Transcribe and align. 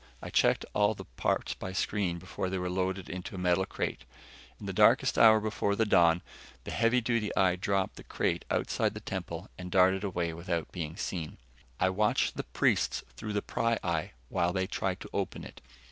I 0.19 0.31
checked 0.31 0.65
all 0.73 0.95
the 0.95 1.05
parts 1.05 1.53
by 1.53 1.73
screen 1.73 2.17
before 2.17 2.49
they 2.49 2.57
were 2.57 2.71
loaded 2.71 3.07
in 3.07 3.23
a 3.31 3.37
metal 3.37 3.67
crate. 3.67 4.03
In 4.59 4.65
the 4.65 4.73
darkest 4.73 5.15
hour 5.15 5.39
before 5.39 5.75
dawn, 5.75 6.23
the 6.63 6.71
heavy 6.71 7.01
duty 7.01 7.29
eye 7.35 7.55
dropped 7.55 7.97
the 7.97 8.03
crate 8.03 8.43
outside 8.49 8.95
the 8.95 8.99
temple 8.99 9.47
and 9.59 9.69
darted 9.69 10.03
away 10.03 10.33
without 10.33 10.71
being 10.71 10.97
seen. 10.97 11.37
I 11.79 11.91
watched 11.91 12.35
the 12.35 12.45
priests 12.45 13.03
through 13.15 13.33
the 13.33 13.43
pryeye 13.43 14.13
while 14.29 14.51
they 14.53 14.65
tried 14.65 15.01
to 15.01 15.09
open 15.13 15.43
it. 15.43 15.61